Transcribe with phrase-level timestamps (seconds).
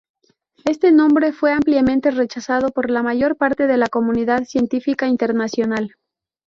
[0.65, 5.93] Este nombre fue ampliamente rechazado por la mayor parte de la comunidad científica internacional.